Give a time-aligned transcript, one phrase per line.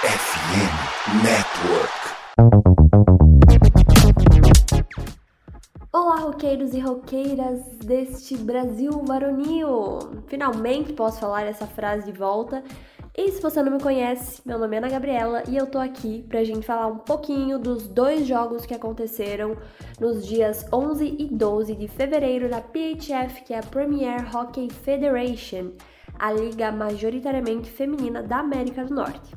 [0.00, 1.92] FM Network.
[5.92, 10.22] Olá, roqueiros e roqueiras deste Brasil varonil!
[10.28, 12.62] Finalmente posso falar essa frase de volta.
[13.16, 16.24] E se você não me conhece, meu nome é Ana Gabriela e eu tô aqui
[16.28, 19.56] pra gente falar um pouquinho dos dois jogos que aconteceram
[19.98, 25.72] nos dias 11 e 12 de fevereiro na PHF, que é a Premier Hockey Federation,
[26.16, 29.36] a liga majoritariamente feminina da América do Norte.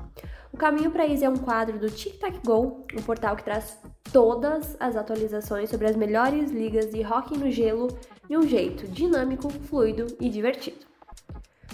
[0.61, 3.79] Caminho para isso é um quadro do Tic Tac Go, um portal que traz
[4.13, 7.87] todas as atualizações sobre as melhores ligas de hockey no gelo
[8.29, 10.85] de um jeito dinâmico, fluido e divertido.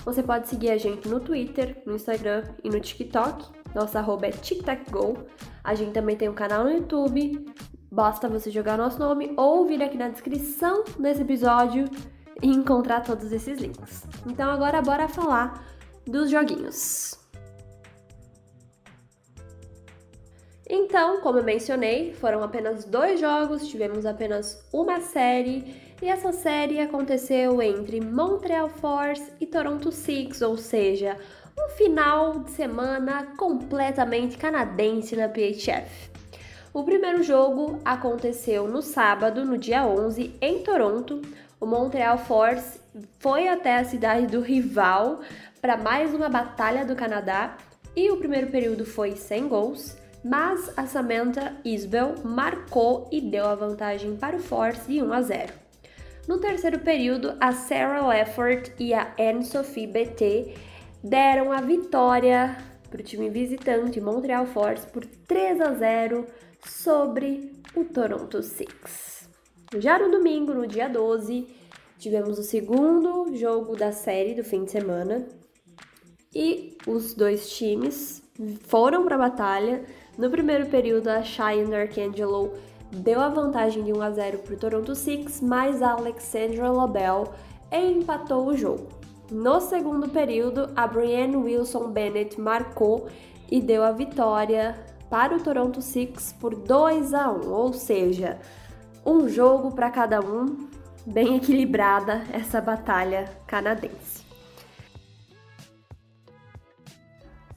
[0.05, 3.47] Você pode seguir a gente no Twitter, no Instagram e no TikTok.
[3.75, 5.17] Nossa arroba é TicTacGo.
[5.65, 7.45] A gente também tem um canal no YouTube.
[7.91, 11.89] Basta você jogar nosso nome ou vir aqui na descrição desse episódio
[12.41, 14.05] e encontrar todos esses links.
[14.25, 15.61] Então agora bora falar
[16.05, 17.26] dos joguinhos.
[20.69, 26.81] Então, como eu mencionei, foram apenas dois jogos, tivemos apenas uma série, e essa série
[26.81, 31.17] aconteceu entre Montreal Force e Toronto Six, ou seja,
[31.57, 36.11] um final de semana completamente canadense na PHF.
[36.73, 41.21] O primeiro jogo aconteceu no sábado, no dia 11, em Toronto.
[41.61, 42.79] O Montreal Force
[43.19, 45.21] foi até a cidade do rival
[45.61, 47.57] para mais uma batalha do Canadá
[47.95, 53.55] e o primeiro período foi sem gols mas a Samantha Isbell marcou e deu a
[53.55, 55.53] vantagem para o Force de 1 a 0.
[56.27, 60.53] No terceiro período, a Sarah Leffert e a Anne-Sophie BT
[61.01, 62.57] deram a vitória
[62.89, 66.27] para o time visitante Montreal Force por 3 a 0
[66.65, 69.29] sobre o Toronto Six.
[69.77, 71.47] Já no domingo, no dia 12,
[71.97, 75.25] tivemos o segundo jogo da série do fim de semana
[76.35, 78.21] e os dois times
[78.67, 79.85] foram para a batalha
[80.17, 82.53] no primeiro período, a Cheyenne Arcangelo
[82.91, 87.29] deu a vantagem de 1 a 0 para o Toronto Six, mas a Alexandra Labelle
[87.71, 88.87] empatou o jogo.
[89.29, 93.07] No segundo período, a Brienne Wilson Bennett marcou
[93.51, 94.75] e deu a vitória
[95.09, 98.39] para o Toronto Six por 2 a 1, ou seja,
[99.05, 100.67] um jogo para cada um,
[101.05, 104.26] bem equilibrada essa batalha canadense.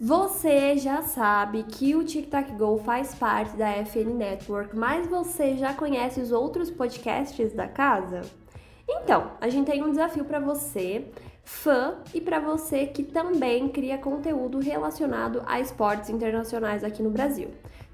[0.03, 5.59] Você já sabe que o Tic Tac Go faz parte da FN Network, mas você
[5.59, 8.22] já conhece os outros podcasts da casa?
[8.89, 11.05] Então, a gente tem um desafio para você,
[11.44, 17.50] fã, e para você que também cria conteúdo relacionado a esportes internacionais aqui no Brasil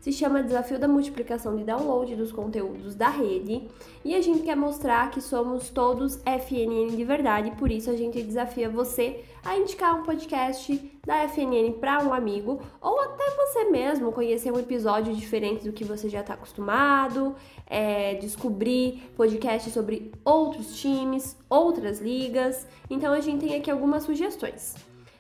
[0.07, 3.67] se chama Desafio da Multiplicação de Download dos Conteúdos da Rede
[4.05, 8.23] e a gente quer mostrar que somos todos FNN de verdade, por isso a gente
[8.23, 14.13] desafia você a indicar um podcast da FNN para um amigo ou até você mesmo
[14.13, 17.35] conhecer um episódio diferente do que você já está acostumado,
[17.67, 22.65] é, descobrir podcasts sobre outros times, outras ligas.
[22.89, 24.77] Então a gente tem aqui algumas sugestões.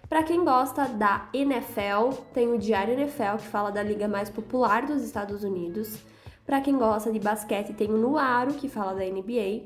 [0.09, 4.87] Para quem gosta da NFL, tem o Diário NFL, que fala da liga mais popular
[4.87, 5.99] dos Estados Unidos.
[6.45, 9.65] Para quem gosta de basquete, tem o Nuaro, que fala da NBA.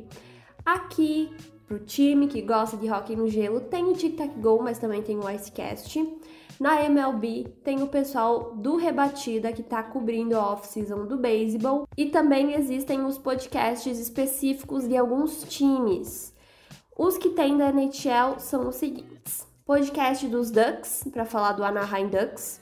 [0.64, 1.30] Aqui,
[1.66, 5.02] pro time que gosta de hockey no gelo, tem o Tic Tac Go, mas também
[5.02, 6.02] tem o Icecast.
[6.58, 11.86] Na MLB, tem o pessoal do Rebatida que está cobrindo a off-season do beisebol.
[11.98, 16.34] E também existem os podcasts específicos de alguns times.
[16.96, 22.08] Os que tem da NHL são os seguintes: podcast dos Ducks, para falar do Anaheim
[22.08, 22.60] Ducks,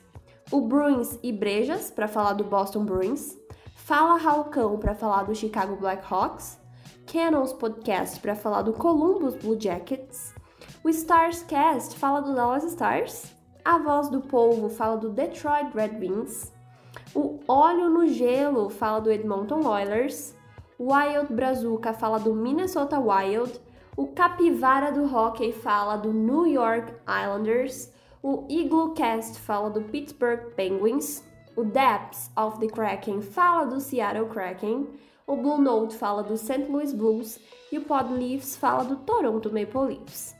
[0.52, 3.34] o Bruins e Brejas, para falar do Boston Bruins,
[3.76, 6.60] Fala Halcão, para falar do Chicago Blackhawks,
[7.06, 10.34] Cannons Podcast, para falar do Columbus Blue Jackets,
[10.84, 15.98] o Stars Cast fala do Dallas Stars, a Voz do Povo fala do Detroit Red
[15.98, 16.52] Wings,
[17.14, 20.34] o Óleo no Gelo fala do Edmonton Oilers,
[20.78, 23.58] Wild Brazuca fala do Minnesota Wild,
[23.98, 27.92] o Capivara do Hockey fala do New York Islanders.
[28.22, 31.24] O Igloo Cast fala do Pittsburgh Penguins.
[31.56, 34.86] O Depths of the Kraken fala do Seattle Kraken.
[35.26, 36.70] O Blue Note fala do St.
[36.70, 37.40] Louis Blues.
[37.72, 40.36] E o Pod Leafs fala do Toronto Maple Leafs.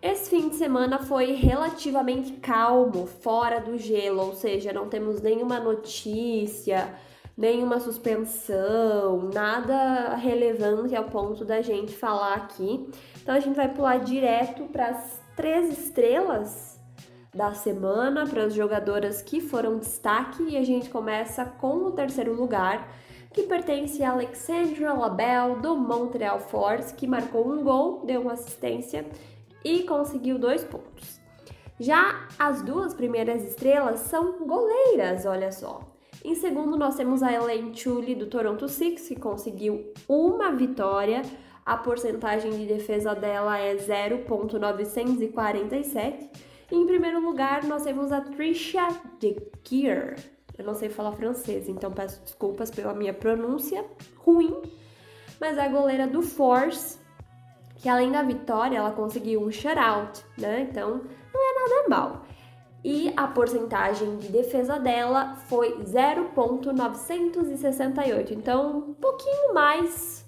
[0.03, 5.59] Esse fim de semana foi relativamente calmo, fora do gelo, ou seja, não temos nenhuma
[5.59, 6.95] notícia
[7.37, 12.89] nenhuma suspensão, nada relevante ao ponto da gente falar aqui.
[13.21, 16.76] Então a gente vai pular direto para as três estrelas
[17.37, 22.33] da semana, para as jogadoras que foram destaque, e a gente começa com o terceiro
[22.33, 22.89] lugar,
[23.33, 29.05] que pertence a Alexandra Labelle do Montreal Force, que marcou um gol, deu uma assistência
[29.63, 31.21] e conseguiu dois pontos.
[31.79, 35.83] Já as duas primeiras estrelas são goleiras, olha só.
[36.25, 41.21] Em segundo, nós temos a Elaine Chuli do Toronto Six, que conseguiu uma vitória.
[41.65, 46.31] A porcentagem de defesa dela é 0.947.
[46.71, 48.89] Em primeiro lugar, nós temos a Trisha
[49.21, 50.17] Dekier.
[50.59, 53.85] Eu não sei falar francês, então peço desculpas pela minha pronúncia
[54.17, 54.53] ruim.
[55.41, 56.99] Mas é a goleira do Force,
[57.77, 60.67] que além da vitória, ela conseguiu um shutout, né?
[60.69, 61.03] Então,
[61.33, 62.27] não é nada mal.
[62.83, 70.27] E a porcentagem de defesa dela foi 0.968, então um pouquinho mais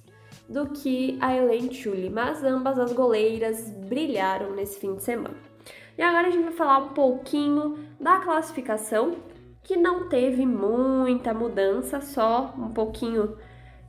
[0.49, 5.48] do que a Elaine Chuli, mas ambas as goleiras brilharam nesse fim de semana.
[5.99, 9.17] E agora a gente vai falar um pouquinho da classificação,
[9.65, 13.37] que não teve muita mudança, só um pouquinho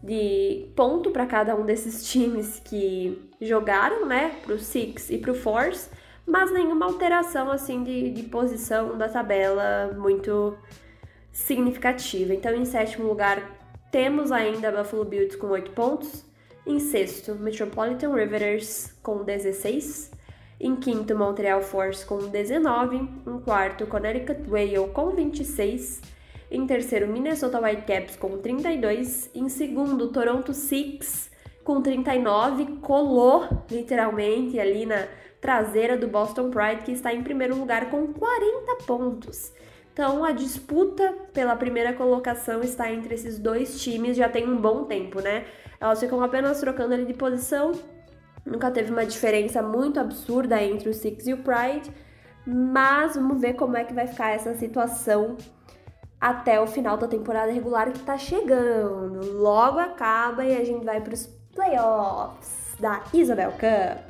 [0.02, 5.32] de ponto para cada um desses times que jogaram, né, para o Six e para
[5.32, 5.90] o Force,
[6.26, 10.58] mas nenhuma alteração assim de, de posição da tabela muito
[11.32, 12.34] significativa.
[12.34, 13.56] Então, em sétimo lugar,
[13.92, 16.26] temos ainda Buffalo Bills com 8 pontos.
[16.66, 20.19] Em sexto, Metropolitan Riveters com 16.
[20.60, 22.98] Em quinto, Montreal Force com 19.
[22.98, 26.02] Em quarto, Connecticut Whale com 26
[26.52, 29.30] em terceiro, Minnesota Whitecaps com 32.
[29.36, 31.30] Em segundo, Toronto Six
[31.64, 32.78] com 39.
[32.82, 35.08] Colou literalmente ali na
[35.40, 39.54] traseira do Boston Pride, que está em primeiro lugar com 40 pontos.
[39.94, 44.86] Então a disputa pela primeira colocação está entre esses dois times já tem um bom
[44.86, 45.46] tempo, né?
[45.80, 47.74] Elas ficam apenas trocando ali de posição.
[48.50, 51.92] Nunca teve uma diferença muito absurda entre o Six e o Pride.
[52.46, 55.38] Mas vamos ver como é que vai ficar essa situação
[56.20, 59.34] até o final da temporada regular que tá chegando.
[59.34, 64.10] Logo acaba e a gente vai para os playoffs da Isabel Cup.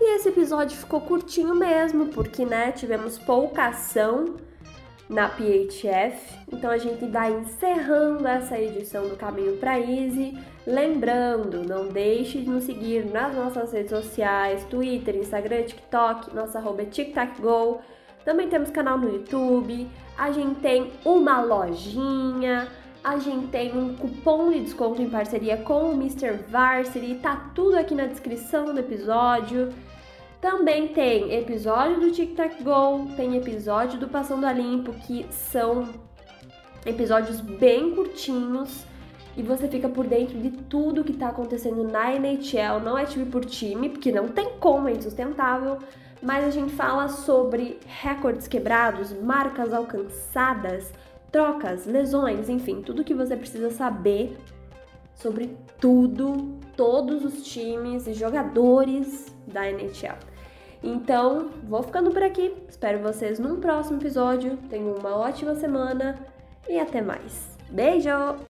[0.00, 4.36] E esse episódio ficou curtinho mesmo, porque né, tivemos pouca ação
[5.08, 6.38] na PHF.
[6.52, 10.38] Então a gente vai encerrando essa edição do Caminho para Easy.
[10.66, 16.82] Lembrando, não deixe de nos seguir nas nossas redes sociais, Twitter, Instagram, TikTok, nossa arroba
[16.82, 17.78] é.
[18.24, 19.86] Também temos canal no YouTube,
[20.16, 22.68] a gente tem uma lojinha,
[23.02, 26.32] a gente tem um cupom de desconto em parceria com o Mr.
[26.48, 29.70] Varsity, tá tudo aqui na descrição do episódio.
[30.44, 35.88] Também tem episódio do Tic Tac Go, tem episódio do Passando a Limpo, que são
[36.84, 38.84] episódios bem curtinhos
[39.38, 42.78] e você fica por dentro de tudo que tá acontecendo na NHL.
[42.84, 45.78] Não é time por time, porque não tem como, é insustentável
[46.20, 50.92] mas a gente fala sobre recordes quebrados, marcas alcançadas,
[51.32, 54.36] trocas, lesões, enfim, tudo que você precisa saber
[55.14, 60.33] sobre tudo, todos os times e jogadores da NHL.
[60.84, 62.54] Então, vou ficando por aqui.
[62.68, 64.58] Espero vocês num próximo episódio.
[64.68, 66.18] Tenham uma ótima semana
[66.68, 67.56] e até mais.
[67.70, 68.36] Beijo!